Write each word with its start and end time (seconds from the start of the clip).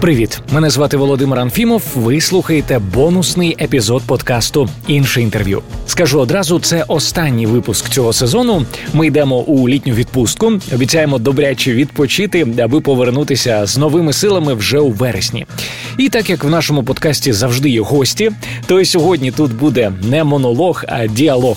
Привіт, 0.00 0.40
мене 0.52 0.70
звати 0.70 0.96
Володимир 0.96 1.38
Анфімов. 1.38 1.82
Ви 1.94 2.20
слухаєте 2.20 2.78
бонусний 2.78 3.56
епізод 3.60 4.02
подкасту 4.06 4.68
Інше 4.86 5.22
інтерв'ю. 5.22 5.62
Скажу 5.86 6.20
одразу, 6.20 6.60
це 6.60 6.84
останній 6.88 7.46
випуск 7.46 7.88
цього 7.88 8.12
сезону. 8.12 8.66
Ми 8.92 9.06
йдемо 9.06 9.38
у 9.38 9.68
літню 9.68 9.94
відпустку. 9.94 10.52
Обіцяємо 10.74 11.18
добряче 11.18 11.72
відпочити, 11.72 12.46
аби 12.62 12.80
повернутися 12.80 13.66
з 13.66 13.78
новими 13.78 14.12
силами 14.12 14.54
вже 14.54 14.78
у 14.78 14.90
вересні. 14.90 15.46
І 15.98 16.08
так 16.08 16.30
як 16.30 16.44
в 16.44 16.50
нашому 16.50 16.82
подкасті 16.82 17.32
завжди 17.32 17.70
є 17.70 17.80
гості, 17.80 18.30
то 18.66 18.80
і 18.80 18.84
сьогодні 18.84 19.30
тут 19.30 19.54
буде 19.54 19.92
не 20.02 20.24
монолог, 20.24 20.84
а 20.88 21.06
діалог. 21.06 21.56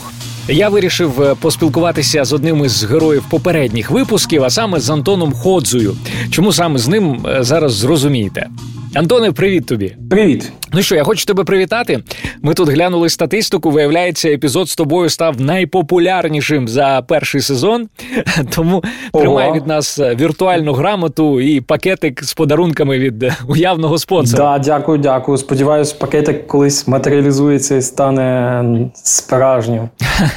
Я 0.51 0.69
вирішив 0.69 1.21
е, 1.21 1.35
поспілкуватися 1.35 2.25
з 2.25 2.33
одним 2.33 2.65
із 2.65 2.83
героїв 2.83 3.23
попередніх 3.29 3.91
випусків, 3.91 4.43
а 4.43 4.49
саме 4.49 4.79
з 4.79 4.89
Антоном 4.89 5.33
Ходзою. 5.33 5.95
Чому 6.31 6.53
саме 6.53 6.79
з 6.79 6.87
ним 6.87 7.25
е, 7.27 7.43
зараз 7.43 7.73
зрозумієте? 7.73 8.49
Антоне, 8.95 9.31
привіт 9.31 9.65
тобі. 9.65 9.95
Привіт. 10.09 10.51
Ну 10.73 10.81
що, 10.81 10.95
я 10.95 11.03
хочу 11.03 11.25
тебе 11.25 11.43
привітати. 11.43 12.03
Ми 12.41 12.53
тут 12.53 12.69
глянули 12.69 13.09
статистику. 13.09 13.71
Виявляється, 13.71 14.29
епізод 14.29 14.69
з 14.69 14.75
тобою 14.75 15.09
став 15.09 15.41
найпопулярнішим 15.41 16.67
за 16.67 17.03
перший 17.07 17.41
сезон. 17.41 17.89
Тому 18.55 18.83
Ого. 19.11 19.23
тримай 19.23 19.53
від 19.53 19.67
нас 19.67 19.99
е, 19.99 20.15
віртуальну 20.15 20.73
грамоту 20.73 21.41
і 21.41 21.61
пакетик 21.61 22.23
з 22.23 22.33
подарунками 22.33 22.99
від 22.99 23.23
е, 23.23 23.35
уявного 23.47 23.97
спонсора. 23.97 24.43
Да, 24.43 24.63
дякую, 24.63 24.97
дякую. 24.97 25.37
Сподіваюсь, 25.37 25.93
пакетик 25.93 26.47
колись 26.47 26.87
матеріалізується 26.87 27.75
і 27.75 27.81
стане 27.81 28.89
справжнім. 28.93 29.89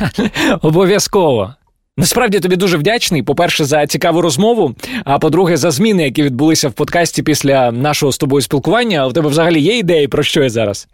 Обов'язково. 0.62 1.54
Насправді 1.96 2.40
тобі 2.40 2.56
дуже 2.56 2.76
вдячний. 2.76 3.22
По-перше, 3.22 3.64
за 3.64 3.86
цікаву 3.86 4.20
розмову. 4.20 4.74
А 5.04 5.18
по-друге, 5.18 5.56
за 5.56 5.70
зміни, 5.70 6.02
які 6.02 6.22
відбулися 6.22 6.68
в 6.68 6.72
подкасті 6.72 7.22
після 7.22 7.72
нашого 7.72 8.12
з 8.12 8.18
тобою 8.18 8.42
спілкування. 8.42 9.06
У 9.06 9.12
тебе 9.12 9.28
взагалі 9.28 9.60
є 9.60 9.78
ідеї 9.78 10.08
про 10.08 10.22
що 10.22 10.42
я 10.42 10.50
зараз? 10.50 10.88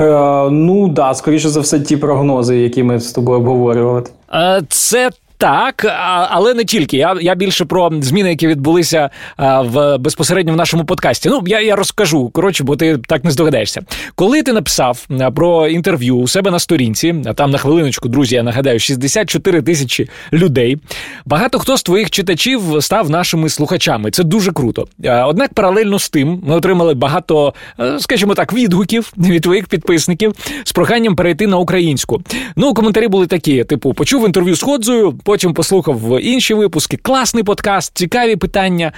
Е, 0.00 0.04
Ну 0.50 0.88
да, 0.88 1.14
скоріше 1.14 1.48
за 1.48 1.60
все, 1.60 1.80
ті 1.80 1.96
прогнози, 1.96 2.56
які 2.56 2.82
ми 2.82 3.00
з 3.00 3.12
тобою 3.12 3.38
обговорювали. 3.38 4.02
Е, 4.34 4.62
це 4.68 5.10
так, 5.42 5.86
але 6.30 6.54
не 6.54 6.64
тільки. 6.64 6.96
Я 6.96 7.16
я 7.20 7.34
більше 7.34 7.64
про 7.64 7.90
зміни, 8.00 8.28
які 8.28 8.46
відбулися 8.46 9.10
в 9.38 9.98
безпосередньо 9.98 10.52
в 10.52 10.56
нашому 10.56 10.84
подкасті. 10.84 11.28
Ну 11.28 11.42
я 11.46 11.60
я 11.60 11.76
розкажу 11.76 12.28
коротше, 12.28 12.64
бо 12.64 12.76
ти 12.76 12.98
так 12.98 13.24
не 13.24 13.30
здогадаєшся. 13.30 13.80
Коли 14.14 14.42
ти 14.42 14.52
написав 14.52 15.06
про 15.34 15.68
інтерв'ю 15.68 16.16
у 16.16 16.28
себе 16.28 16.50
на 16.50 16.58
сторінці, 16.58 17.14
а 17.26 17.32
там 17.32 17.50
на 17.50 17.58
хвилиночку, 17.58 18.08
друзі, 18.08 18.34
я 18.34 18.42
нагадаю, 18.42 18.78
64 18.78 19.62
тисячі 19.62 20.08
людей. 20.32 20.78
Багато 21.26 21.58
хто 21.58 21.76
з 21.76 21.82
твоїх 21.82 22.10
читачів 22.10 22.62
став 22.80 23.10
нашими 23.10 23.48
слухачами. 23.48 24.10
Це 24.10 24.24
дуже 24.24 24.52
круто. 24.52 24.86
Однак, 25.04 25.54
паралельно 25.54 25.98
з 25.98 26.10
тим, 26.10 26.42
ми 26.46 26.54
отримали 26.54 26.94
багато, 26.94 27.54
е, 27.80 27.98
скажімо 27.98 28.34
так, 28.34 28.52
відгуків 28.52 29.12
від 29.18 29.42
твоїх 29.42 29.66
підписників 29.66 30.32
з 30.64 30.72
проханням 30.72 31.16
перейти 31.16 31.46
на 31.46 31.58
українську. 31.58 32.22
Ну, 32.56 32.74
коментарі 32.74 33.08
були 33.08 33.26
такі: 33.26 33.64
типу, 33.64 33.94
почув 33.94 34.26
інтерв'ю 34.26 34.56
з 34.56 34.62
Ходзою 34.62 35.12
потім 35.32 35.54
послухав 35.54 36.00
інші 36.20 36.54
випуски. 36.54 36.96
Класний 36.96 37.44
подкаст, 37.44 37.98
цікаві 37.98 38.36
питання. 38.36 38.92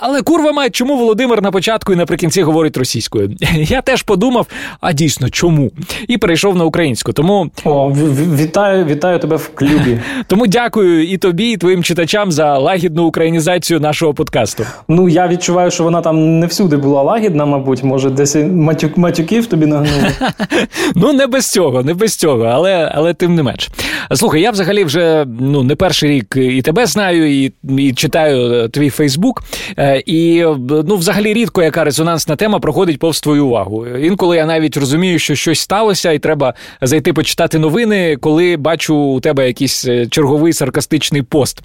Але 0.00 0.22
курва 0.22 0.52
мать, 0.52 0.74
чому 0.74 0.96
Володимир 0.96 1.42
на 1.42 1.50
початку 1.50 1.92
і 1.92 1.96
наприкінці 1.96 2.42
говорить 2.42 2.76
російською? 2.76 3.30
Я 3.56 3.82
теж 3.82 4.02
подумав, 4.02 4.46
а 4.80 4.92
дійсно 4.92 5.30
чому? 5.30 5.70
І 6.08 6.18
перейшов 6.18 6.56
на 6.56 6.64
українську. 6.64 7.12
Тому 7.12 7.50
О, 7.64 7.92
вітаю, 8.36 8.84
вітаю 8.84 9.18
тебе 9.18 9.36
в 9.36 9.50
клюбі. 9.54 10.00
Тому 10.26 10.46
дякую 10.46 11.08
і 11.08 11.16
тобі, 11.16 11.50
і 11.52 11.56
твоїм 11.56 11.82
читачам 11.82 12.32
за 12.32 12.58
лагідну 12.58 13.04
українізацію 13.04 13.80
нашого 13.80 14.14
подкасту. 14.14 14.64
Ну 14.88 15.08
я 15.08 15.28
відчуваю, 15.28 15.70
що 15.70 15.84
вона 15.84 16.00
там 16.00 16.38
не 16.38 16.46
всюди 16.46 16.76
була 16.76 17.02
лагідна, 17.02 17.46
мабуть, 17.46 17.82
може, 17.82 18.10
десь 18.10 18.36
матюк 18.36 18.96
матюків 18.96 19.46
тобі 19.46 19.66
нагнули. 19.66 20.12
Ну 20.94 21.12
не 21.12 21.26
без 21.26 21.50
цього, 21.50 21.82
не 21.82 21.94
без 21.94 22.16
цього, 22.16 22.44
але 22.44 22.92
але 22.94 23.14
тим 23.14 23.34
не 23.34 23.42
менш. 23.42 23.68
Слухай, 24.14 24.40
я 24.40 24.50
взагалі 24.50 24.84
вже 24.84 25.26
ну 25.40 25.62
не 25.62 25.74
перший 25.76 26.10
рік 26.10 26.36
і 26.36 26.62
тебе 26.62 26.86
знаю, 26.86 27.44
і 27.44 27.52
і 27.78 27.92
читаю 27.92 28.52
е, 28.52 28.68
твій 28.68 28.90
Фейсбук. 28.90 29.42
Е, 29.78 30.02
і 30.06 30.44
ну, 30.68 30.96
взагалі 30.96 31.32
рідко 31.32 31.62
яка 31.62 31.84
резонансна 31.84 32.36
тема 32.36 32.58
проходить 32.58 32.98
повз 32.98 33.20
твою 33.20 33.46
увагу. 33.46 33.86
Інколи 33.86 34.36
я 34.36 34.46
навіть 34.46 34.76
розумію, 34.76 35.18
що 35.18 35.34
щось 35.34 35.60
сталося, 35.60 36.12
і 36.12 36.18
треба 36.18 36.54
зайти 36.82 37.12
почитати 37.12 37.58
новини, 37.58 38.16
коли 38.20 38.56
бачу 38.56 38.96
у 38.96 39.20
тебе 39.20 39.46
якийсь 39.46 39.84
е, 39.88 40.06
черговий 40.06 40.52
саркастичний 40.52 41.22
пост. 41.22 41.62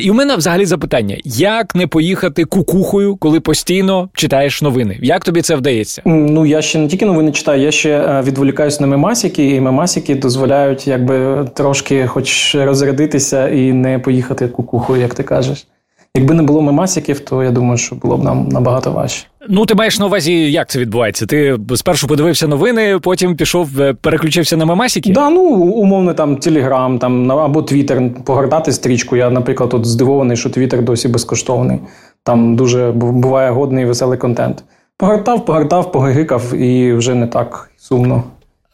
І 0.00 0.10
у 0.10 0.14
мене 0.14 0.36
взагалі 0.36 0.66
запитання: 0.66 1.16
як 1.24 1.74
не 1.74 1.86
поїхати 1.86 2.44
кукухою, 2.44 3.16
коли 3.16 3.40
постійно 3.40 4.08
читаєш 4.14 4.62
новини? 4.62 4.98
Як 5.02 5.24
тобі 5.24 5.42
це 5.42 5.56
вдається? 5.56 6.02
Ну 6.04 6.46
я 6.46 6.62
ще 6.62 6.78
не 6.78 6.88
тільки 6.88 7.06
новини 7.06 7.32
читаю, 7.32 7.62
я 7.62 7.70
ще 7.70 8.22
відволікаюсь 8.26 8.80
на 8.80 8.86
мемасіки, 8.86 9.50
і 9.50 9.60
мемасіки 9.60 10.14
дозволяють 10.14 10.86
якби 10.86 11.44
трошки, 11.54 12.06
хоч 12.06 12.54
розрядити 12.54 12.99
розслабитися 13.00 13.48
і 13.48 13.72
не 13.72 13.98
поїхати 13.98 14.48
кукухою, 14.48 15.00
як 15.02 15.14
ти 15.14 15.22
кажеш. 15.22 15.66
Якби 16.16 16.34
не 16.34 16.42
було 16.42 16.62
мемасиків, 16.62 17.20
то 17.20 17.42
я 17.42 17.50
думаю, 17.50 17.78
що 17.78 17.96
було 17.96 18.16
б 18.16 18.24
нам 18.24 18.48
набагато 18.48 18.92
важче. 18.92 19.26
Ну, 19.48 19.66
ти 19.66 19.74
маєш 19.74 19.98
на 19.98 20.06
увазі, 20.06 20.52
як 20.52 20.68
це 20.70 20.78
відбувається? 20.78 21.26
Ти 21.26 21.58
спершу 21.74 22.06
подивився 22.06 22.48
новини, 22.48 22.98
потім 23.02 23.36
пішов, 23.36 23.80
е, 23.80 23.94
переключився 23.94 24.56
на 24.56 24.64
мемасики? 24.64 25.12
Да, 25.12 25.30
ну 25.30 25.42
умовно, 25.56 26.14
там 26.14 26.36
Телеграм, 26.36 26.98
там 26.98 27.32
або 27.32 27.62
Твіттер, 27.62 28.02
погортати 28.24 28.72
стрічку. 28.72 29.16
Я, 29.16 29.30
наприклад, 29.30 29.70
тут 29.70 29.86
здивований, 29.86 30.36
що 30.36 30.50
Твіттер 30.50 30.82
досі 30.82 31.08
безкоштовний. 31.08 31.78
Там 32.24 32.56
дуже 32.56 32.92
буває 32.92 33.50
годний 33.50 33.84
і 33.84 33.86
веселий 33.86 34.18
контент. 34.18 34.64
Погортав, 34.96 35.44
погортав, 35.44 35.92
погикав, 35.92 36.54
і 36.54 36.92
вже 36.92 37.14
не 37.14 37.26
так 37.26 37.70
сумно. 37.76 38.22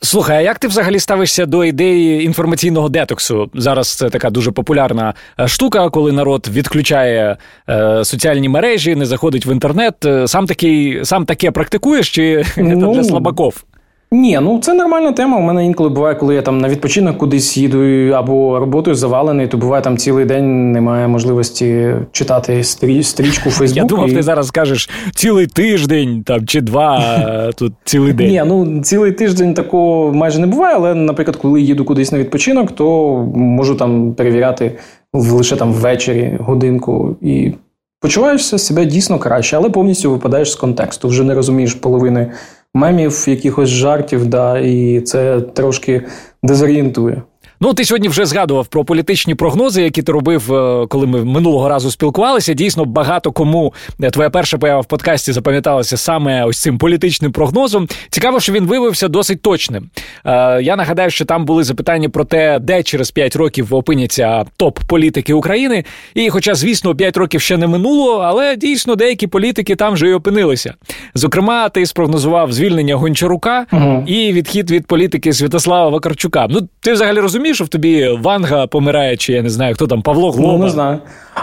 Слухай, 0.02 0.36
а 0.36 0.40
як 0.40 0.58
ти 0.58 0.68
взагалі 0.68 0.98
ставишся 0.98 1.46
до 1.46 1.64
ідеї 1.64 2.24
інформаційного 2.24 2.88
детоксу? 2.88 3.50
Зараз 3.54 3.94
це 3.94 4.10
така 4.10 4.30
дуже 4.30 4.50
популярна 4.50 5.14
е, 5.40 5.48
штука, 5.48 5.90
коли 5.90 6.12
народ 6.12 6.48
відключає 6.52 7.36
е, 7.68 8.04
соціальні 8.04 8.48
мережі, 8.48 8.94
не 8.94 9.06
заходить 9.06 9.46
в 9.46 9.52
інтернет. 9.52 10.04
Е, 10.04 10.28
сам 10.28 10.46
такий, 10.46 11.04
сам 11.04 11.24
таке 11.24 11.50
практикуєш, 11.50 12.10
чи 12.10 12.44
ну, 12.56 12.80
це 12.92 12.98
для 12.98 13.04
слабаков? 13.04 13.64
Ні, 14.10 14.38
ну 14.42 14.58
це 14.58 14.74
нормальна 14.74 15.12
тема. 15.12 15.38
У 15.38 15.40
мене 15.40 15.66
інколи 15.66 15.88
буває, 15.88 16.14
коли 16.14 16.34
я 16.34 16.42
там 16.42 16.58
на 16.58 16.68
відпочинок 16.68 17.18
кудись 17.18 17.56
їду 17.56 18.12
або 18.14 18.58
роботою 18.58 18.96
завалений, 18.96 19.46
то 19.46 19.56
буває 19.56 19.82
там 19.82 19.96
цілий 19.96 20.24
день 20.24 20.72
немає 20.72 21.08
можливості 21.08 21.94
читати 22.12 22.64
стрі, 22.64 23.02
стрічку 23.02 23.50
Фейсбук. 23.50 23.76
Я 23.76 23.84
думав, 23.84 24.08
і... 24.08 24.14
ти 24.14 24.22
зараз 24.22 24.46
скажеш 24.46 24.90
цілий 25.14 25.46
тиждень 25.46 26.22
там 26.26 26.46
чи 26.46 26.60
два 26.60 27.52
тут 27.56 27.72
цілий 27.84 28.12
день. 28.12 28.28
Ні, 28.28 28.42
ну 28.46 28.80
цілий 28.82 29.12
тиждень 29.12 29.54
такого 29.54 30.12
майже 30.12 30.38
не 30.38 30.46
буває, 30.46 30.76
але, 30.76 30.94
наприклад, 30.94 31.36
коли 31.36 31.60
їду 31.60 31.84
кудись 31.84 32.12
на 32.12 32.18
відпочинок, 32.18 32.72
то 32.72 33.16
можу 33.34 33.74
там 33.74 34.14
перевіряти 34.14 34.72
лише 35.12 35.56
там 35.56 35.72
ввечері 35.72 36.36
годинку 36.40 37.16
і. 37.20 37.52
Почуваєшся 38.00 38.58
себе 38.58 38.84
дійсно 38.84 39.18
краще, 39.18 39.56
але 39.56 39.70
повністю 39.70 40.10
випадаєш 40.10 40.52
з 40.52 40.54
контексту. 40.54 41.08
Вже 41.08 41.24
не 41.24 41.34
розумієш 41.34 41.74
половини 41.74 42.32
мемів, 42.76 43.24
якихось 43.28 43.68
жартів, 43.68 44.26
да, 44.26 44.58
і 44.58 45.00
це 45.00 45.40
трошки 45.40 46.02
дезорієнтує. 46.42 47.22
Ну, 47.60 47.74
ти 47.74 47.84
сьогодні 47.84 48.08
вже 48.08 48.26
згадував 48.26 48.66
про 48.66 48.84
політичні 48.84 49.34
прогнози, 49.34 49.82
які 49.82 50.02
ти 50.02 50.12
робив, 50.12 50.52
е, 50.52 50.86
коли 50.86 51.06
ми 51.06 51.24
минулого 51.24 51.68
разу 51.68 51.90
спілкувалися. 51.90 52.52
Дійсно, 52.52 52.84
багато 52.84 53.32
кому 53.32 53.74
е, 54.02 54.10
твоя 54.10 54.30
перша 54.30 54.58
поява 54.58 54.80
в 54.80 54.86
подкасті 54.86 55.32
запам'яталася 55.32 55.96
саме 55.96 56.44
ось 56.44 56.60
цим 56.60 56.78
політичним 56.78 57.32
прогнозом. 57.32 57.88
Цікаво, 58.10 58.40
що 58.40 58.52
він 58.52 58.66
виявився 58.66 59.08
досить 59.08 59.42
точним. 59.42 59.90
Е, 60.24 60.62
я 60.62 60.76
нагадаю, 60.76 61.10
що 61.10 61.24
там 61.24 61.44
були 61.44 61.64
запитання 61.64 62.08
про 62.08 62.24
те, 62.24 62.58
де 62.58 62.82
через 62.82 63.10
5 63.10 63.36
років 63.36 63.74
опиняться 63.74 64.44
топ-політики 64.56 65.34
України. 65.34 65.84
І, 66.14 66.30
хоча, 66.30 66.54
звісно, 66.54 66.94
5 66.94 67.16
років 67.16 67.40
ще 67.40 67.56
не 67.56 67.66
минуло, 67.66 68.18
але 68.18 68.56
дійсно 68.56 68.94
деякі 68.94 69.26
політики 69.26 69.76
там 69.76 69.94
вже 69.94 70.08
й 70.08 70.12
опинилися. 70.12 70.74
Зокрема, 71.14 71.68
ти 71.68 71.86
спрогнозував 71.86 72.52
звільнення 72.52 72.96
Гончарука 72.96 73.66
угу. 73.72 74.04
і 74.06 74.32
відхід 74.32 74.70
від 74.70 74.86
політики 74.86 75.32
Святослава 75.32 75.88
Вакарчука. 75.90 76.46
Ну, 76.50 76.68
ти 76.80 76.92
взагалі 76.92 77.20
розумієш? 77.20 77.45
Розумієш, 77.46 77.56
що 77.56 77.64
в 77.64 77.68
тобі 77.68 78.18
Ванга 78.22 78.66
помирає, 78.66 79.16
чи 79.16 79.32
я 79.32 79.42
не 79.42 79.50
знаю, 79.50 79.74
хто 79.74 79.86
там 79.86 80.02
Павло 80.02 80.30
Глоба? 80.30 80.52
Ну, 80.52 80.64
не 80.64 80.70
знаю. 80.70 80.98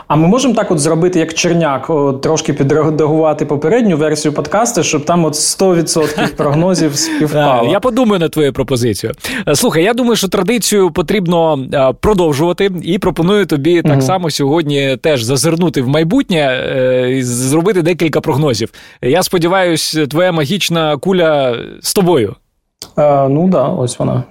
А 0.07 0.15
ми 0.15 0.27
можемо 0.27 0.53
так 0.53 0.71
от 0.71 0.79
зробити, 0.79 1.19
як 1.19 1.33
Черняк, 1.33 1.89
от, 1.89 2.21
трошки 2.21 2.53
підредагувати 2.53 3.45
попередню 3.45 3.97
версію 3.97 4.33
подкасту, 4.33 4.83
щоб 4.83 5.05
там 5.05 5.25
от 5.25 5.33
100% 5.33 6.35
прогнозів 6.35 6.95
співпало. 6.95 7.69
Я 7.71 7.79
подумаю 7.79 8.19
на 8.19 8.29
твою 8.29 8.53
пропозицію. 8.53 9.13
Слухай, 9.53 9.83
я 9.83 9.94
думаю, 9.94 10.15
що 10.15 10.27
традицію 10.27 10.91
потрібно 10.91 11.59
продовжувати, 12.00 12.71
і 12.83 12.99
пропоную 12.99 13.45
тобі 13.45 13.81
так 13.81 14.03
само 14.03 14.29
сьогодні 14.29 14.97
теж 15.01 15.23
зазирнути 15.23 15.81
в 15.81 15.88
майбутнє 15.88 16.38
е, 16.38 17.11
і 17.17 17.23
зробити 17.23 17.81
декілька 17.81 18.21
прогнозів. 18.21 18.69
Я 19.01 19.23
сподіваюся, 19.23 20.07
твоя 20.07 20.31
магічна 20.31 20.97
куля 20.97 21.57
з 21.81 21.94
тобою. 21.94 22.35
А, 22.95 23.27
Ну 23.30 23.47
да, 23.47 23.63
ось 23.63 24.00
вона. 24.00 24.24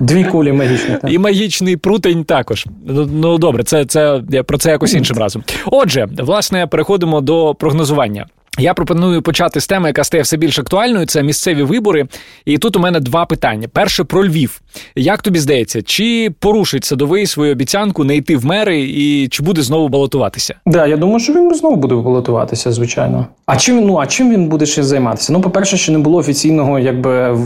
Дві 0.00 0.24
кулі 0.24 0.52
магічні. 0.52 0.96
Так. 1.02 1.12
І 1.12 1.18
магічний 1.18 1.76
прутень 1.76 2.24
також. 2.24 2.66
Ну, 2.86 3.08
ну 3.12 3.38
добре, 3.38 3.64
це 3.64 3.84
це 3.84 4.22
про 4.46 4.58
це 4.58 4.70
якось 4.70 4.94
іншим 4.94 5.18
разом. 5.18 5.42
Отже, 5.66 6.08
власне, 6.18 6.66
переходимо 6.66 7.20
до 7.20 7.54
прогнозування. 7.54 8.26
Я 8.58 8.74
пропоную 8.74 9.22
почати 9.22 9.60
з 9.60 9.66
теми, 9.66 9.88
яка 9.88 10.04
стає 10.04 10.22
все 10.22 10.36
більш 10.36 10.58
актуальною. 10.58 11.06
Це 11.06 11.22
місцеві 11.22 11.62
вибори. 11.62 12.06
І 12.44 12.58
тут 12.58 12.76
у 12.76 12.80
мене 12.80 13.00
два 13.00 13.26
питання: 13.26 13.68
перше 13.72 14.04
про 14.04 14.26
Львів. 14.26 14.60
Як 14.96 15.22
тобі 15.22 15.38
здається, 15.38 15.82
чи 15.82 16.34
порушить 16.38 16.84
садовий 16.84 17.26
свою 17.26 17.52
обіцянку 17.52 18.04
не 18.04 18.16
йти 18.16 18.36
в 18.36 18.44
мери, 18.44 18.80
і 18.80 19.28
чи 19.28 19.42
буде 19.42 19.62
знову 19.62 19.88
балотуватися? 19.88 20.54
Да, 20.66 20.86
я 20.86 20.96
думаю, 20.96 21.20
що 21.20 21.32
він 21.32 21.54
знову 21.54 21.76
буде 21.76 21.94
балотуватися, 21.94 22.72
звичайно. 22.72 23.26
А 23.46 23.56
чим 23.56 23.86
ну 23.86 23.98
а 23.98 24.06
чим 24.06 24.30
він 24.32 24.48
буде 24.48 24.66
ще 24.66 24.82
займатися? 24.82 25.32
Ну, 25.32 25.40
по 25.40 25.50
перше, 25.50 25.76
ще 25.76 25.92
не 25.92 25.98
було 25.98 26.18
офіційного, 26.18 26.78
якби 26.78 27.38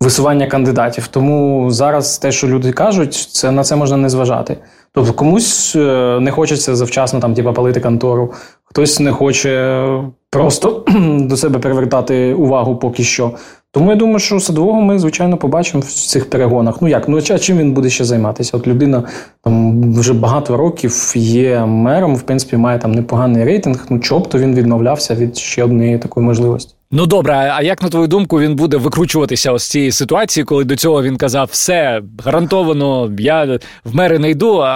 висування 0.00 0.46
кандидатів. 0.46 1.06
Тому 1.06 1.70
зараз 1.70 2.18
те, 2.18 2.32
що 2.32 2.48
люди 2.48 2.72
кажуть, 2.72 3.14
це 3.14 3.50
на 3.50 3.64
це 3.64 3.76
можна 3.76 3.96
не 3.96 4.08
зважати. 4.08 4.56
Тобто 4.92 5.12
комусь 5.12 5.76
е, 5.76 6.18
не 6.20 6.30
хочеться 6.30 6.76
завчасно 6.76 7.20
там, 7.20 7.34
типа, 7.34 7.52
палити 7.52 7.80
контору, 7.80 8.32
хтось 8.64 9.00
не 9.00 9.12
хоче 9.12 9.84
просто 10.30 10.84
до 11.20 11.36
себе 11.36 11.58
перевертати 11.58 12.34
увагу 12.34 12.76
поки 12.76 13.04
що. 13.04 13.32
Тому 13.72 13.90
я 13.90 13.96
думаю, 13.96 14.18
що 14.18 14.40
садового 14.40 14.80
ми, 14.80 14.98
звичайно, 14.98 15.36
побачимо 15.36 15.82
в 15.86 15.92
цих 15.92 16.30
перегонах. 16.30 16.82
Ну 16.82 16.88
як? 16.88 17.08
Ну 17.08 17.18
а 17.30 17.38
чим 17.38 17.58
він 17.58 17.72
буде 17.72 17.90
ще 17.90 18.04
займатися? 18.04 18.56
От 18.56 18.66
людина 18.66 19.02
там 19.44 19.92
вже 19.92 20.12
багато 20.12 20.56
років 20.56 21.12
є 21.16 21.66
мером, 21.66 22.16
в 22.16 22.22
принципі, 22.22 22.56
має 22.56 22.78
там 22.78 22.92
непоганий 22.92 23.44
рейтинг. 23.44 23.86
Ну 23.90 23.98
чоб 23.98 24.28
то 24.28 24.38
він 24.38 24.54
відмовлявся 24.54 25.14
від 25.14 25.36
ще 25.36 25.64
однієї 25.64 25.98
такої 25.98 26.26
можливості. 26.26 26.74
Ну 26.90 27.06
добре, 27.06 27.52
а 27.54 27.62
як 27.62 27.82
на 27.82 27.88
твою 27.88 28.06
думку 28.06 28.40
він 28.40 28.56
буде 28.56 28.76
викручуватися 28.76 29.52
ось 29.52 29.68
цієї 29.68 29.92
ситуації, 29.92 30.44
коли 30.44 30.64
до 30.64 30.76
цього 30.76 31.02
він 31.02 31.16
казав, 31.16 31.48
все 31.52 32.02
гарантовано, 32.24 33.12
я 33.18 33.58
в 33.84 33.94
мери 33.94 34.18
не 34.18 34.30
йду, 34.30 34.58
а, 34.58 34.68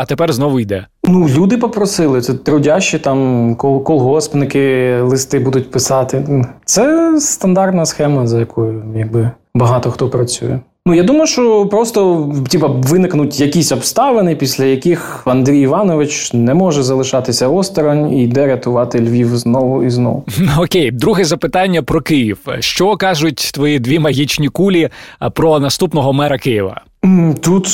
а 0.00 0.04
тепер 0.04 0.32
знову 0.32 0.60
йде? 0.60 0.86
Ну, 1.04 1.28
люди 1.28 1.56
попросили. 1.56 2.20
Це 2.20 2.34
трудящі 2.34 2.98
там 2.98 3.54
колгоспники 3.56 4.96
листи 5.00 5.38
будуть 5.38 5.70
писати. 5.70 6.44
Це 6.64 7.16
стандартна 7.20 7.86
схема, 7.86 8.26
за 8.26 8.38
якою 8.38 8.84
якби 8.96 9.30
багато 9.54 9.90
хто 9.90 10.08
працює. 10.08 10.58
Ну, 10.86 10.94
я 10.94 11.02
думаю, 11.02 11.26
що 11.26 11.66
просто 11.66 12.30
типа 12.48 12.66
виникнуть 12.66 13.40
якісь 13.40 13.72
обставини, 13.72 14.36
після 14.36 14.64
яких 14.64 15.22
Андрій 15.26 15.60
Іванович 15.60 16.32
не 16.32 16.54
може 16.54 16.82
залишатися 16.82 17.48
осторонь 17.48 18.12
і 18.12 18.24
йде 18.24 18.46
рятувати 18.46 19.00
Львів 19.00 19.36
знову 19.36 19.82
і 19.82 19.90
знову. 19.90 20.24
Окей, 20.58 20.90
друге 20.90 21.24
запитання 21.24 21.82
про 21.82 22.00
Київ. 22.00 22.38
Що 22.60 22.96
кажуть 22.96 23.50
твої 23.54 23.78
дві 23.78 23.98
магічні 23.98 24.48
кулі 24.48 24.88
про 25.34 25.60
наступного 25.60 26.12
мера 26.12 26.38
Києва? 26.38 26.80
Тут 27.40 27.68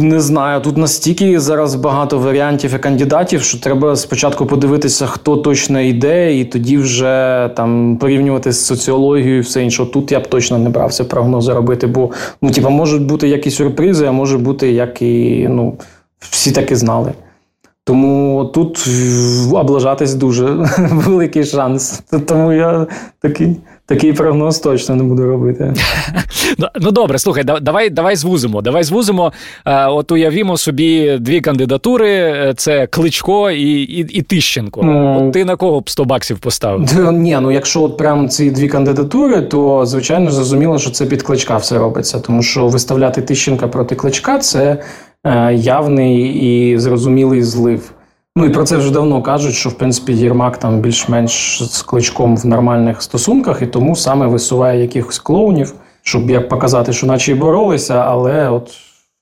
не 0.00 0.20
знаю. 0.20 0.60
Тут 0.60 0.76
настільки 0.76 1.40
зараз 1.40 1.74
багато 1.74 2.18
варіантів 2.18 2.74
і 2.74 2.78
кандидатів, 2.78 3.42
що 3.42 3.58
треба 3.60 3.96
спочатку 3.96 4.46
подивитися, 4.46 5.06
хто 5.06 5.36
точно 5.36 5.80
йде, 5.80 6.36
і 6.38 6.44
тоді 6.44 6.78
вже 6.78 7.50
там 7.56 7.96
порівнювати 7.96 8.52
з 8.52 8.66
соціологією 8.66 9.38
і 9.38 9.40
все 9.40 9.62
інше. 9.62 9.86
Тут 9.86 10.12
я 10.12 10.20
б 10.20 10.26
точно 10.26 10.58
не 10.58 10.70
брався 10.70 11.04
прогнози 11.04 11.52
робити, 11.52 11.86
бо 11.86 12.10
ну, 12.42 12.50
типа, 12.50 12.68
можуть 12.68 13.02
бути 13.02 13.28
як 13.28 13.46
і 13.46 13.50
сюрпризи, 13.50 14.06
а 14.06 14.12
може 14.12 14.38
бути 14.38 14.72
як 14.72 15.02
і 15.02 15.46
ну, 15.50 15.74
всі 16.18 16.52
таки 16.52 16.76
знали. 16.76 17.12
Тому 17.84 18.44
тут 18.54 18.88
облажатись 19.52 20.14
дуже 20.14 20.44
великий 20.78 21.44
шанс. 21.44 22.02
Тому 22.26 22.52
я 22.52 22.86
такий 23.20 23.56
такий 23.94 24.12
прогноз 24.12 24.58
точно 24.58 24.94
не 24.94 25.02
буду 25.04 25.26
робити. 25.26 25.74
Ну, 26.58 26.66
ну 26.80 26.90
добре, 26.90 27.18
слухай, 27.18 27.44
давай 27.44 27.90
давай 27.90 28.16
звузимо. 28.16 28.62
Давай 28.62 28.84
звузимо. 28.84 29.32
Е, 29.66 29.86
от 29.86 30.12
уявімо 30.12 30.56
собі 30.56 31.18
дві 31.20 31.40
кандидатури: 31.40 32.10
е, 32.10 32.54
це 32.56 32.86
Кличко 32.86 33.50
і 33.50 33.82
і, 33.82 33.98
і 34.00 34.22
Тищенко. 34.22 34.80
Mm. 34.80 35.28
От 35.28 35.32
ти 35.32 35.44
на 35.44 35.56
кого 35.56 35.80
б 35.80 35.90
100 35.90 36.04
баксів 36.04 36.38
поставив? 36.38 37.12
Ні, 37.12 37.38
ну 37.42 37.50
якщо 37.50 37.82
от 37.82 37.96
прям 37.96 38.28
ці 38.28 38.50
дві 38.50 38.68
кандидатури, 38.68 39.42
то 39.42 39.86
звичайно 39.86 40.30
зрозуміло, 40.30 40.78
що 40.78 40.90
це 40.90 41.06
під 41.06 41.22
кличка 41.22 41.56
все 41.56 41.78
робиться. 41.78 42.20
Тому 42.20 42.42
що 42.42 42.66
виставляти 42.66 43.22
Тищенка 43.22 43.68
проти 43.68 43.94
кличка 43.94 44.38
це 44.38 44.82
е, 45.24 45.54
явний 45.54 46.22
і 46.26 46.78
зрозумілий 46.78 47.42
злив. 47.42 47.92
Ну 48.36 48.44
і 48.44 48.50
про 48.50 48.64
це 48.64 48.76
вже 48.76 48.90
давно 48.90 49.22
кажуть, 49.22 49.54
що 49.54 49.68
в 49.68 49.72
принципі 49.72 50.12
Єрмак 50.12 50.56
там 50.56 50.80
більш-менш 50.80 51.62
з 51.62 51.82
кличком 51.82 52.36
в 52.36 52.46
нормальних 52.46 53.02
стосунках, 53.02 53.62
і 53.62 53.66
тому 53.66 53.96
саме 53.96 54.26
висуває 54.26 54.80
якихось 54.82 55.18
клоунів, 55.18 55.74
щоб 56.02 56.30
як 56.30 56.48
показати, 56.48 56.92
що 56.92 57.06
наче 57.06 57.32
й 57.32 57.34
боролися, 57.34 57.94
але 57.94 58.48
от. 58.48 58.70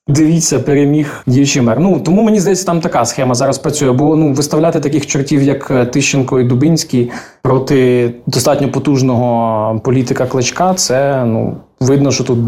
Дивіться, 0.09 0.59
переміг 0.59 1.23
діючий 1.27 1.63
мер. 1.63 1.81
Ну 1.81 2.01
тому 2.01 2.23
мені 2.23 2.41
здається, 2.41 2.67
там 2.67 2.81
така 2.81 3.05
схема 3.05 3.35
зараз 3.35 3.59
працює. 3.59 3.93
Бо 3.93 4.17
ну 4.17 4.33
виставляти 4.33 4.81
таких 4.81 5.07
чортів, 5.07 5.43
як 5.43 5.71
е, 5.71 5.87
Тищенко 5.87 6.41
і 6.41 6.45
Дубінський, 6.45 7.11
проти 7.43 8.11
достатньо 8.27 8.71
потужного 8.71 9.81
політика 9.85 10.27
кличка, 10.27 10.75
це 10.75 11.25
ну 11.25 11.57
видно, 11.81 12.13
що 12.13 12.25
тут 12.25 12.39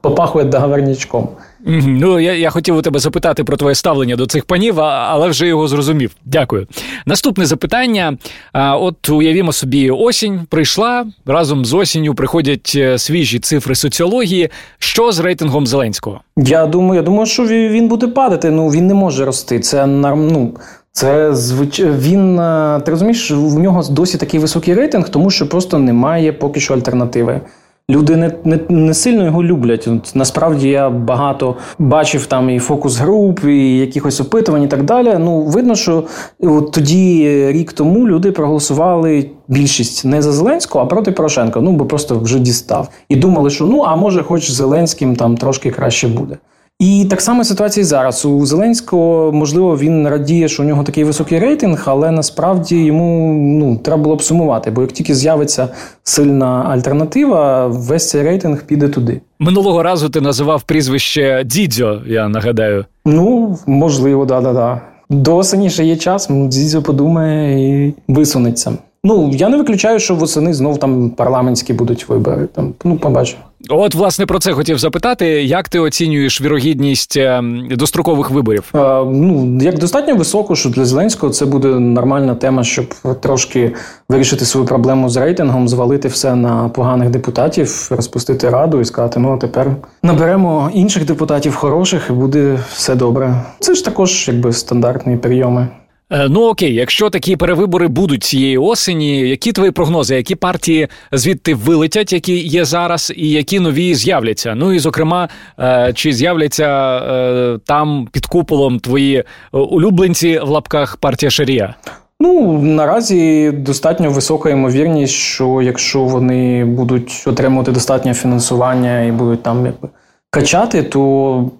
попахує 0.00 0.44
договорнячком. 0.44 1.28
Ну, 1.66 2.20
я 2.20 2.34
я 2.34 2.50
хотів 2.50 2.76
у 2.76 2.82
тебе 2.82 2.98
запитати 2.98 3.44
про 3.44 3.56
твоє 3.56 3.74
ставлення 3.74 4.16
до 4.16 4.26
цих 4.26 4.44
панів, 4.44 4.80
але 4.80 5.28
вже 5.28 5.46
його 5.46 5.68
зрозумів. 5.68 6.10
Дякую. 6.24 6.66
Наступне 7.06 7.46
запитання: 7.46 8.16
от 8.54 9.08
уявімо 9.08 9.52
собі, 9.52 9.90
осінь 9.90 10.40
прийшла 10.48 11.06
разом 11.26 11.64
з 11.64 11.74
осінню 11.74 12.14
приходять 12.14 12.72
е, 12.76 12.98
свіжі 12.98 13.38
цифри 13.38 13.74
соціології. 13.74 14.48
Що 14.78 15.12
з 15.12 15.18
рейтингом 15.18 15.66
Зеленського? 15.66 16.20
Я 16.36 16.66
думаю, 16.66 16.94
я 16.94 17.02
думаю, 17.02 17.26
що 17.26 17.46
він 17.46 17.88
буде 17.88 18.06
падати. 18.06 18.50
Ну 18.50 18.68
він 18.68 18.86
не 18.86 18.94
може 18.94 19.24
рости. 19.24 19.60
Це 19.60 19.86
ну, 19.86 20.54
це 20.92 21.34
звич... 21.34 21.80
він 21.80 22.38
е, 22.38 22.80
ти 22.84 22.90
розумієш, 22.90 23.30
в 23.30 23.58
нього 23.58 23.82
досі 23.90 24.18
такий 24.18 24.40
високий 24.40 24.74
рейтинг, 24.74 25.08
тому 25.08 25.30
що 25.30 25.48
просто 25.48 25.78
немає 25.78 26.32
поки 26.32 26.60
що 26.60 26.74
альтернативи. 26.74 27.40
Люди 27.90 28.16
не 28.16 28.32
не, 28.44 28.58
не 28.68 28.94
сильно 28.94 29.24
його 29.24 29.44
люблять. 29.44 29.88
От, 29.88 30.12
Насправді 30.14 30.68
я 30.68 30.90
багато 30.90 31.56
бачив 31.78 32.26
там 32.26 32.50
і 32.50 32.58
фокус 32.58 32.98
груп, 32.98 33.44
і 33.44 33.78
якихось 33.78 34.20
опитувань, 34.20 34.62
і 34.62 34.68
так 34.68 34.84
далі. 34.84 35.16
Ну, 35.18 35.42
видно, 35.42 35.74
що 35.74 36.04
от 36.40 36.72
тоді 36.72 37.28
рік 37.52 37.72
тому 37.72 38.08
люди 38.08 38.32
проголосували 38.32 39.30
більшість 39.48 40.04
не 40.04 40.22
за 40.22 40.32
Зеленського, 40.32 40.84
а 40.84 40.86
проти 40.86 41.12
Порошенка. 41.12 41.60
Ну 41.60 41.72
бо 41.72 41.84
просто 41.84 42.18
вже 42.18 42.38
дістав. 42.38 42.88
І 43.08 43.16
думали, 43.16 43.50
що 43.50 43.66
ну 43.66 43.82
а 43.82 43.96
може, 43.96 44.22
хоч 44.22 44.50
Зеленським 44.50 45.16
там 45.16 45.36
трошки 45.36 45.70
краще 45.70 46.08
буде. 46.08 46.38
І 46.80 47.06
так 47.10 47.20
само 47.20 47.44
ситуація 47.44 47.82
і 47.82 47.84
зараз. 47.84 48.24
У 48.24 48.46
Зеленського, 48.46 49.32
можливо, 49.32 49.76
він 49.78 50.08
радіє, 50.08 50.48
що 50.48 50.62
у 50.62 50.66
нього 50.66 50.82
такий 50.84 51.04
високий 51.04 51.38
рейтинг, 51.38 51.82
але 51.86 52.10
насправді 52.10 52.76
йому 52.84 53.32
ну, 53.34 53.76
треба 53.76 54.02
було 54.02 54.16
б 54.16 54.22
сумувати, 54.22 54.70
бо 54.70 54.80
як 54.80 54.92
тільки 54.92 55.14
з'явиться 55.14 55.68
сильна 56.02 56.66
альтернатива, 56.70 57.66
весь 57.66 58.08
цей 58.08 58.22
рейтинг 58.22 58.62
піде 58.62 58.88
туди. 58.88 59.20
Минулого 59.38 59.82
разу 59.82 60.08
ти 60.08 60.20
називав 60.20 60.62
прізвище 60.62 61.42
Дідзьо, 61.46 62.02
я 62.06 62.28
нагадаю. 62.28 62.84
Ну, 63.04 63.58
можливо, 63.66 64.24
да-да-да. 64.24 64.80
До 65.10 65.36
осені 65.36 65.70
ще 65.70 65.84
є 65.84 65.96
час, 65.96 66.28
Дідзьо 66.30 66.82
подумає 66.82 67.68
і 67.86 67.94
висунеться. 68.08 68.72
Ну, 69.04 69.30
я 69.34 69.48
не 69.48 69.56
виключаю, 69.56 69.98
що 69.98 70.14
восени 70.14 70.54
знов 70.54 70.78
там 70.78 71.10
парламентські 71.10 71.72
будуть 71.72 72.08
вибори. 72.08 72.46
Там, 72.54 72.74
Ну, 72.84 72.96
побачимо. 72.96 73.42
От, 73.68 73.94
власне, 73.94 74.26
про 74.26 74.38
це 74.38 74.52
хотів 74.52 74.78
запитати. 74.78 75.26
Як 75.26 75.68
ти 75.68 75.78
оцінюєш 75.78 76.40
вірогідність 76.40 77.16
е, 77.16 77.42
дострокових 77.70 78.30
виборів? 78.30 78.64
А, 78.72 79.04
ну 79.10 79.58
як 79.62 79.78
достатньо 79.78 80.16
високо, 80.16 80.56
що 80.56 80.68
для 80.68 80.84
Зеленського 80.84 81.32
це 81.32 81.46
буде 81.46 81.68
нормальна 81.68 82.34
тема, 82.34 82.64
щоб 82.64 82.94
трошки 83.20 83.72
вирішити 84.08 84.44
свою 84.44 84.66
проблему 84.66 85.08
з 85.08 85.16
рейтингом, 85.16 85.68
звалити 85.68 86.08
все 86.08 86.34
на 86.34 86.68
поганих 86.68 87.10
депутатів, 87.10 87.88
розпустити 87.90 88.50
раду 88.50 88.80
і 88.80 88.84
сказати: 88.84 89.20
ну 89.20 89.32
а 89.32 89.36
тепер 89.36 89.76
наберемо 90.02 90.70
інших 90.74 91.04
депутатів 91.04 91.54
хороших, 91.54 92.06
і 92.10 92.12
буде 92.12 92.58
все 92.72 92.94
добре. 92.94 93.44
Це 93.60 93.74
ж 93.74 93.84
також 93.84 94.28
якби 94.28 94.52
стандартні 94.52 95.16
прийоми. 95.16 95.68
Е, 96.12 96.28
ну 96.28 96.40
окей, 96.40 96.74
якщо 96.74 97.10
такі 97.10 97.36
перевибори 97.36 97.88
будуть 97.88 98.24
цієї 98.24 98.58
осені, 98.58 99.28
які 99.28 99.52
твої 99.52 99.70
прогнози, 99.70 100.16
які 100.16 100.34
партії 100.34 100.88
звідти 101.12 101.54
вилетять, 101.54 102.12
які 102.12 102.38
є 102.38 102.64
зараз, 102.64 103.12
і 103.16 103.30
які 103.30 103.60
нові 103.60 103.94
з'являться? 103.94 104.54
Ну 104.54 104.72
і 104.72 104.78
зокрема, 104.78 105.28
е, 105.58 105.92
чи 105.94 106.12
з'являться 106.12 106.98
е, 106.98 107.58
там 107.66 108.08
під 108.12 108.26
куполом 108.26 108.80
твої 108.80 109.24
улюбленці 109.52 110.38
в 110.38 110.48
лапках 110.48 110.96
партія 110.96 111.30
Шарія? 111.30 111.74
Ну 112.20 112.62
наразі 112.62 113.50
достатньо 113.50 114.10
висока 114.10 114.50
ймовірність, 114.50 115.14
що 115.14 115.62
якщо 115.62 116.00
вони 116.00 116.64
будуть 116.64 117.24
отримувати 117.26 117.72
достатнє 117.72 118.14
фінансування 118.14 119.02
і 119.02 119.12
будуть 119.12 119.42
там 119.42 119.66
якби 119.66 119.88
качати, 120.30 120.82
то 120.82 121.00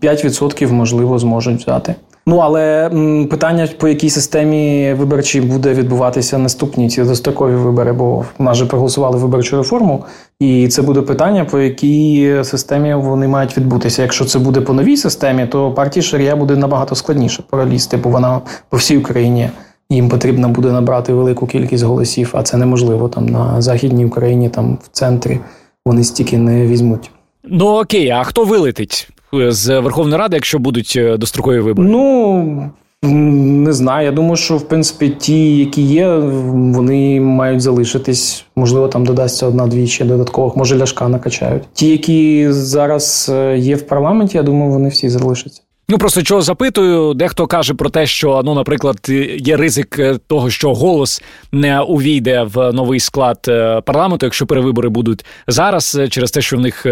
5% 0.02 0.72
можливо 0.72 1.18
зможуть 1.18 1.62
взяти. 1.62 1.94
Ну 2.26 2.36
але 2.38 2.86
м, 2.86 3.26
питання 3.26 3.68
по 3.78 3.88
якій 3.88 4.10
системі 4.10 4.94
виборчій 4.98 5.40
буде 5.40 5.74
відбуватися 5.74 6.38
наступні 6.38 6.88
ці 6.88 7.02
дострокові 7.04 7.54
вибори, 7.54 7.92
бо 7.92 8.24
в 8.38 8.42
нас 8.42 8.56
же 8.56 8.66
проголосували 8.66 9.18
виборчу 9.18 9.56
реформу, 9.56 10.04
і 10.40 10.68
це 10.68 10.82
буде 10.82 11.02
питання, 11.02 11.44
по 11.44 11.58
якій 11.58 12.36
системі 12.44 12.94
вони 12.94 13.28
мають 13.28 13.56
відбутися. 13.56 14.02
Якщо 14.02 14.24
це 14.24 14.38
буде 14.38 14.60
по 14.60 14.72
новій 14.72 14.96
системі, 14.96 15.46
то 15.46 15.72
партії 15.72 16.02
Шарія 16.02 16.36
буде 16.36 16.56
набагато 16.56 16.94
складніше 16.94 17.42
пролізти, 17.50 17.96
бо 17.96 18.10
вона 18.10 18.40
по 18.68 18.76
всій 18.76 18.98
Україні 18.98 19.50
їм 19.90 20.08
потрібно 20.08 20.48
буде 20.48 20.72
набрати 20.72 21.12
велику 21.12 21.46
кількість 21.46 21.84
голосів, 21.84 22.30
а 22.32 22.42
це 22.42 22.56
неможливо 22.56 23.08
там 23.08 23.26
на 23.26 23.62
Західній 23.62 24.06
Україні, 24.06 24.48
там 24.48 24.78
в 24.82 24.88
центрі 24.92 25.40
вони 25.86 26.04
стільки 26.04 26.38
не 26.38 26.66
візьмуть. 26.66 27.10
Ну 27.44 27.66
окей, 27.66 28.10
а 28.10 28.24
хто 28.24 28.44
вилетить 28.44 29.08
з 29.32 29.80
Верховної 29.80 30.18
Ради, 30.18 30.36
якщо 30.36 30.58
будуть 30.58 30.94
е, 30.96 31.16
дострокові 31.16 31.60
вибори? 31.60 31.88
Ну 31.88 32.70
не 33.02 33.72
знаю. 33.72 34.04
Я 34.04 34.12
думаю, 34.12 34.36
що 34.36 34.56
в 34.56 34.68
принципі 34.68 35.08
ті, 35.08 35.56
які 35.56 35.82
є, 35.82 36.16
вони 36.16 37.20
мають 37.20 37.60
залишитись. 37.60 38.44
Можливо, 38.56 38.88
там 38.88 39.06
додасться 39.06 39.46
одна-дві 39.46 39.86
ще 39.86 40.04
додаткових, 40.04 40.56
може 40.56 40.78
ляшка 40.78 41.08
накачають. 41.08 41.62
Ті, 41.72 41.88
які 41.88 42.46
зараз 42.52 43.30
е, 43.34 43.58
є 43.58 43.76
в 43.76 43.82
парламенті, 43.82 44.36
я 44.36 44.42
думаю, 44.42 44.72
вони 44.72 44.88
всі 44.88 45.08
залишаться. 45.08 45.62
Ну 45.90 45.98
просто 45.98 46.22
чого 46.22 46.42
запитую, 46.42 47.14
дехто 47.14 47.46
каже 47.46 47.74
про 47.74 47.90
те, 47.90 48.06
що 48.06 48.42
ну, 48.44 48.54
наприклад, 48.54 48.96
є 49.38 49.56
ризик 49.56 49.98
е, 49.98 50.18
того, 50.26 50.50
що 50.50 50.74
голос 50.74 51.22
не 51.52 51.80
увійде 51.80 52.42
в 52.42 52.72
новий 52.72 53.00
склад 53.00 53.38
е, 53.48 53.80
парламенту, 53.80 54.26
якщо 54.26 54.46
перевибори 54.46 54.88
будуть 54.88 55.24
зараз, 55.46 55.96
е, 56.00 56.08
через 56.08 56.30
те, 56.30 56.40
що 56.40 56.56
в 56.56 56.60
них 56.60 56.86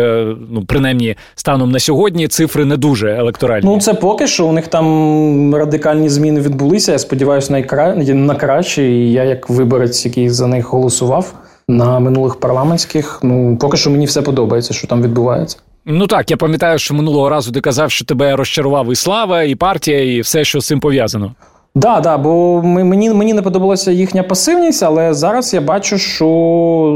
ну 0.51 0.65
принаймні 0.67 1.17
станом 1.35 1.71
на 1.71 1.79
сьогодні 1.79 2.29
цифри 2.29 2.65
не 2.65 2.77
дуже 2.77 3.17
електоральні. 3.17 3.69
Ну 3.71 3.81
це 3.81 3.95
поки 3.95 4.27
що 4.27 4.47
у 4.47 4.53
них 4.53 4.69
там 4.69 5.55
радикальні 5.55 6.09
зміни 6.09 6.41
відбулися. 6.41 6.93
Я 6.93 6.99
сподіваюся, 6.99 7.53
найкра... 7.53 7.95
на 7.95 8.35
краще. 8.35 8.83
І 8.83 9.13
я, 9.13 9.25
як 9.25 9.51
виборець, 9.51 10.05
який 10.05 10.31
за 10.31 10.47
них 10.47 10.73
голосував 10.73 11.35
на 11.69 11.99
минулих 11.99 12.41
парламентських, 12.41 13.21
ну 13.23 13.57
поки 13.61 13.77
що 13.77 13.91
мені 13.91 14.07
все 14.07 14.23
подобається, 14.23 14.75
що 14.75 14.87
там 14.87 15.03
відбувається. 15.03 15.59
Ну 15.91 16.07
так, 16.07 16.31
я 16.31 16.37
пам'ятаю, 16.37 16.79
що 16.79 16.95
минулого 16.95 17.29
разу 17.29 17.53
ти 17.53 17.61
казав, 17.61 17.91
що 17.91 18.05
тебе 18.05 18.37
розчарував 18.37 18.93
і 18.93 18.95
слава, 18.95 19.43
і 19.43 19.55
партія, 19.55 20.17
і 20.17 20.21
все, 20.21 20.45
що 20.45 20.61
з 20.61 20.67
цим 20.67 20.81
пов'язано. 20.81 21.35
Да, 21.75 22.01
да, 22.01 22.19
бо 22.19 22.63
мені 22.63 23.11
мені 23.11 23.35
не 23.35 23.43
подобалася 23.43 23.91
їхня 23.93 24.23
пасивність, 24.23 24.83
але 24.83 25.15
зараз 25.15 25.55
я 25.55 25.61
бачу, 25.61 25.99
що 25.99 26.25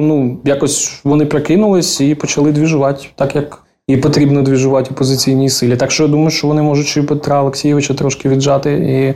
ну 0.03 0.39
якось 0.45 1.01
вони 1.05 1.27
прикинулись 1.27 2.01
і 2.01 2.15
почали 2.15 2.53
двіжувати, 2.53 3.07
так 3.17 3.37
як 3.37 3.63
і 3.87 3.97
потрібно 3.97 4.43
двіжувати 4.43 4.91
опозиційній 4.91 5.51
силі. 5.51 5.77
Так 5.77 5.91
що 5.91 6.03
я 6.03 6.09
думаю, 6.09 6.31
що 6.31 6.47
вони 6.47 6.63
можуть 6.63 6.97
і 6.97 7.03
Петра 7.03 7.43
Олексійовича 7.43 7.95
трошки 7.95 8.29
віджати 8.29 8.73
і 8.73 9.15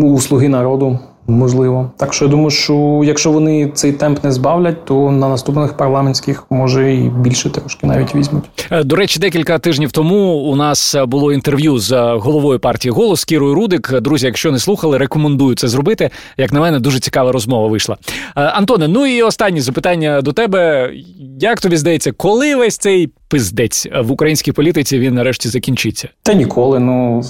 ну, 0.00 0.12
у 0.12 0.20
слуги 0.20 0.48
народу. 0.48 0.98
Можливо, 1.30 1.90
так 1.96 2.14
що 2.14 2.24
я 2.24 2.30
думаю, 2.30 2.50
що 2.50 3.02
якщо 3.04 3.32
вони 3.32 3.70
цей 3.74 3.92
темп 3.92 4.24
не 4.24 4.32
збавлять, 4.32 4.84
то 4.84 5.10
на 5.10 5.28
наступних 5.28 5.76
парламентських 5.76 6.44
може 6.50 6.94
і 6.94 7.08
більше 7.08 7.50
трошки 7.50 7.86
навіть 7.86 8.14
візьмуть. 8.14 8.44
Е, 8.70 8.84
до 8.84 8.96
речі, 8.96 9.20
декілька 9.20 9.58
тижнів 9.58 9.92
тому 9.92 10.34
у 10.34 10.56
нас 10.56 10.96
було 11.06 11.32
інтерв'ю 11.32 11.78
з 11.78 12.14
головою 12.16 12.58
партії 12.58 12.92
голос 12.92 13.24
Кірою 13.24 13.54
Рудик. 13.54 14.00
Друзі, 14.00 14.26
якщо 14.26 14.52
не 14.52 14.58
слухали, 14.58 14.98
рекомендую 14.98 15.56
це 15.56 15.68
зробити. 15.68 16.10
Як 16.36 16.52
на 16.52 16.60
мене, 16.60 16.80
дуже 16.80 17.00
цікава 17.00 17.32
розмова 17.32 17.68
вийшла. 17.68 17.96
Е, 18.36 18.42
Антоне, 18.42 18.88
ну 18.88 19.06
і 19.06 19.22
останнє 19.22 19.60
запитання 19.60 20.20
до 20.20 20.32
тебе: 20.32 20.92
як 21.40 21.60
тобі 21.60 21.76
здається, 21.76 22.12
коли 22.12 22.56
весь 22.56 22.78
цей 22.78 23.10
пиздець 23.28 23.88
в 24.02 24.12
українській 24.12 24.52
політиці 24.52 24.98
він 24.98 25.14
нарешті 25.14 25.48
закінчиться? 25.48 26.08
Та 26.22 26.34
ніколи. 26.34 26.78
Ну 26.78 27.22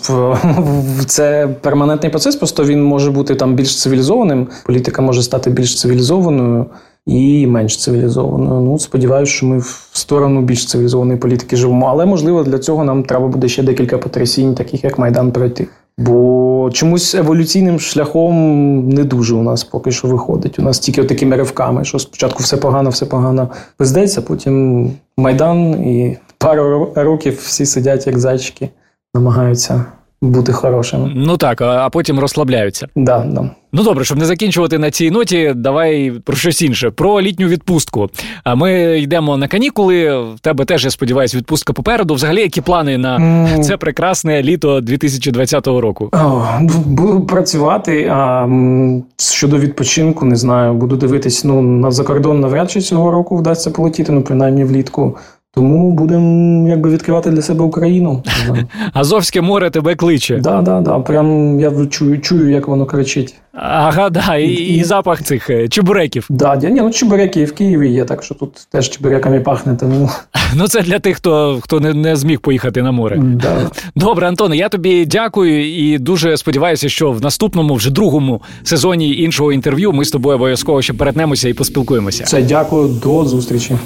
це 1.06 1.48
перманентний 1.60 2.10
процес. 2.10 2.36
Просто 2.36 2.64
він 2.64 2.84
може 2.84 3.10
бути 3.10 3.34
там 3.34 3.54
більш 3.54 3.80
цивілізованим. 3.80 4.48
Політика 4.66 5.02
може 5.02 5.22
стати 5.22 5.50
більш 5.50 5.80
цивілізованою. 5.80 6.66
І 7.06 7.46
менш 7.46 7.76
цивілізованою. 7.76 8.60
Ну, 8.60 8.78
сподіваюся, 8.78 9.32
що 9.32 9.46
ми 9.46 9.58
в 9.58 9.90
сторону 9.92 10.42
більш 10.42 10.66
цивілізованої 10.66 11.18
політики 11.18 11.56
живемо. 11.56 11.86
Але 11.86 12.06
можливо 12.06 12.42
для 12.42 12.58
цього 12.58 12.84
нам 12.84 13.02
треба 13.02 13.28
буде 13.28 13.48
ще 13.48 13.62
декілька 13.62 13.98
потрясінь, 13.98 14.54
таких 14.54 14.84
як 14.84 14.98
Майдан 14.98 15.32
пройти. 15.32 15.68
Бо 15.98 16.70
чомусь 16.72 17.14
еволюційним 17.14 17.80
шляхом 17.80 18.88
не 18.88 19.04
дуже 19.04 19.34
у 19.34 19.42
нас 19.42 19.64
поки 19.64 19.90
що 19.90 20.08
виходить. 20.08 20.58
У 20.58 20.62
нас 20.62 20.78
тільки 20.78 21.04
такими 21.04 21.36
ривками, 21.36 21.84
що 21.84 21.98
спочатку 21.98 22.42
все 22.42 22.56
погано, 22.56 22.90
все 22.90 23.06
погано 23.06 23.48
пиздеться, 23.76 24.22
потім 24.22 24.90
майдан 25.18 25.72
і 25.72 26.18
пару 26.38 26.92
років 26.96 27.36
всі 27.36 27.66
сидять 27.66 28.06
як 28.06 28.18
зайчики, 28.18 28.68
намагаються 29.14 29.84
бути 30.20 30.52
хорошими. 30.52 31.12
Ну 31.14 31.36
так, 31.36 31.60
а 31.60 31.88
потім 31.90 32.20
розслабляються. 32.20 32.88
Да, 32.96 33.18
да. 33.18 33.50
Ну 33.72 33.82
добре, 33.82 34.04
щоб 34.04 34.18
не 34.18 34.24
закінчувати 34.24 34.78
на 34.78 34.90
цій 34.90 35.10
ноті, 35.10 35.52
давай 35.56 36.12
про 36.24 36.36
щось 36.36 36.62
інше. 36.62 36.90
Про 36.90 37.20
літню 37.20 37.46
відпустку. 37.46 38.08
А 38.44 38.54
ми 38.54 39.00
йдемо 39.00 39.36
на 39.36 39.48
канікули. 39.48 40.20
В 40.34 40.40
тебе 40.40 40.64
теж 40.64 40.84
я 40.84 40.90
сподіваюся, 40.90 41.38
відпустка 41.38 41.72
попереду. 41.72 42.14
Взагалі, 42.14 42.40
які 42.40 42.60
плани 42.60 42.98
на 42.98 43.18
mm. 43.18 43.60
це 43.60 43.76
прекрасне 43.76 44.42
літо 44.42 44.80
2020 44.80 45.66
року? 45.66 46.10
Буду 46.86 47.20
працювати. 47.20 48.10
А 48.12 48.48
щодо 49.16 49.58
відпочинку, 49.58 50.24
не 50.24 50.36
знаю. 50.36 50.74
Буду 50.74 50.96
дивитись. 50.96 51.44
Ну 51.44 51.62
на 51.62 51.90
закордон 51.90 52.40
навряд 52.40 52.70
чи 52.70 52.80
цього 52.80 53.10
року 53.10 53.36
вдасться 53.36 53.70
полетіти, 53.70 54.12
ну 54.12 54.22
принаймні 54.22 54.64
влітку. 54.64 55.16
Тому 55.58 55.90
будемо 55.92 56.68
якби 56.68 56.90
відкривати 56.90 57.30
для 57.30 57.42
себе 57.42 57.64
Україну. 57.64 58.22
Азовське 58.92 59.40
море 59.40 59.70
тебе 59.70 59.94
кличе. 59.94 60.36
Да, 60.36 60.62
да, 60.62 60.80
да. 60.80 60.98
Прям 60.98 61.60
я 61.60 61.72
чую, 61.90 62.20
чую, 62.20 62.50
як 62.50 62.68
воно 62.68 62.86
кричить. 62.86 63.34
Ага, 63.52 64.10
да, 64.10 64.36
і, 64.36 64.52
і 64.52 64.84
запах 64.84 65.22
цих 65.22 65.50
е, 65.50 65.68
чебуреків. 65.68 66.26
Да, 66.30 66.56
ні, 66.56 66.80
ну 66.80 66.90
чебуреки 66.90 67.40
і 67.40 67.44
в 67.44 67.54
Києві 67.54 67.90
є, 67.90 68.04
так 68.04 68.22
що 68.22 68.34
тут 68.34 68.66
теж 68.70 68.90
чебуреками 68.90 69.40
пахне. 69.40 69.76
Тому 69.80 70.10
ну 70.54 70.68
це 70.68 70.82
для 70.82 70.98
тих, 70.98 71.16
хто 71.16 71.58
хто 71.62 71.80
не 71.80 71.94
не 71.94 72.16
зміг 72.16 72.40
поїхати 72.40 72.82
на 72.82 72.92
море. 72.92 73.18
Да. 73.22 73.70
Добре, 73.96 74.28
Антоне, 74.28 74.56
я 74.56 74.68
тобі 74.68 75.06
дякую 75.06 75.78
і 75.78 75.98
дуже 75.98 76.36
сподіваюся, 76.36 76.88
що 76.88 77.12
в 77.12 77.20
наступному, 77.20 77.74
вже 77.74 77.90
другому 77.90 78.42
сезоні 78.62 79.16
іншого 79.16 79.52
інтерв'ю 79.52 79.92
ми 79.92 80.04
з 80.04 80.10
тобою 80.10 80.36
обов'язково 80.36 80.82
ще 80.82 80.92
перетнемося 80.92 81.48
і 81.48 81.52
поспілкуємося. 81.52 82.24
Це 82.24 82.42
дякую, 82.42 82.88
до 82.88 83.24
зустрічі. 83.24 83.76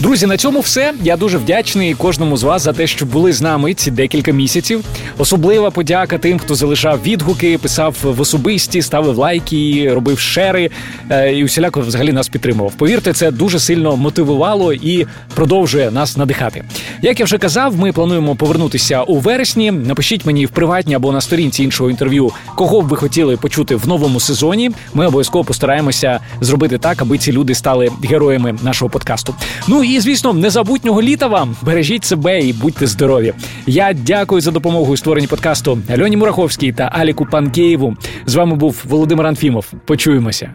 Друзі, 0.00 0.26
на 0.26 0.36
цьому 0.36 0.60
все. 0.60 0.94
Я 1.02 1.16
дуже 1.16 1.38
вдячний 1.38 1.94
кожному 1.94 2.36
з 2.36 2.42
вас 2.42 2.62
за 2.62 2.72
те, 2.72 2.86
що 2.86 3.06
були 3.06 3.32
з 3.32 3.42
нами 3.42 3.74
ці 3.74 3.90
декілька 3.90 4.32
місяців. 4.32 4.84
Особлива 5.18 5.70
подяка 5.70 6.18
тим, 6.18 6.38
хто 6.38 6.54
залишав 6.54 7.02
відгуки, 7.02 7.58
писав 7.58 7.96
в 8.02 8.20
особисті, 8.20 8.82
ставив 8.82 9.18
лайки, 9.18 9.90
робив 9.94 10.18
шери 10.18 10.70
е, 11.10 11.34
і 11.34 11.44
усіляко 11.44 11.80
взагалі 11.80 12.12
нас 12.12 12.28
підтримував. 12.28 12.72
Повірте, 12.72 13.12
це 13.12 13.30
дуже 13.30 13.58
сильно 13.58 13.96
мотивувало 13.96 14.72
і 14.72 15.06
продовжує 15.34 15.90
нас 15.90 16.16
надихати. 16.16 16.64
Як 17.02 17.20
я 17.20 17.24
вже 17.24 17.38
казав, 17.38 17.76
ми 17.76 17.92
плануємо 17.92 18.36
повернутися 18.36 19.02
у 19.02 19.18
вересні. 19.18 19.70
Напишіть 19.70 20.26
мені 20.26 20.46
в 20.46 20.50
приватні 20.50 20.94
або 20.94 21.12
на 21.12 21.20
сторінці 21.20 21.62
іншого 21.62 21.90
інтерв'ю, 21.90 22.32
кого 22.54 22.82
б 22.82 22.88
ви 22.88 22.96
хотіли 22.96 23.36
почути 23.36 23.76
в 23.76 23.88
новому 23.88 24.20
сезоні. 24.20 24.70
Ми 24.94 25.06
обов'язково 25.06 25.44
постараємося 25.44 26.20
зробити 26.40 26.78
так, 26.78 27.02
аби 27.02 27.18
ці 27.18 27.32
люди 27.32 27.54
стали 27.54 27.90
героями 28.04 28.58
нашого 28.62 28.90
подкасту. 28.90 29.34
Ну 29.68 29.84
і 29.88 30.00
звісно, 30.00 30.32
незабутнього 30.32 31.02
літа 31.02 31.26
вам 31.26 31.56
бережіть 31.62 32.04
себе 32.04 32.40
і 32.40 32.52
будьте 32.52 32.86
здорові. 32.86 33.34
Я 33.66 33.92
дякую 33.92 34.40
за 34.40 34.50
допомогу 34.50 34.92
у 34.92 34.96
створенні 34.96 35.26
подкасту 35.26 35.78
Альоні 35.90 36.16
Мураховській 36.16 36.72
та 36.72 36.84
Аліку 36.84 37.26
Панкеєву. 37.26 37.96
З 38.26 38.34
вами 38.34 38.56
був 38.56 38.84
Володимир 38.88 39.26
Анфімов. 39.26 39.72
Почуємося. 39.84 40.54